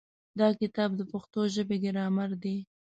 دا 0.39 0.47
کتاب 0.61 0.89
د 0.95 1.01
پښتو 1.11 1.41
ژبې 1.55 1.77
ګرامر 1.85 2.29
دی. 2.43 2.57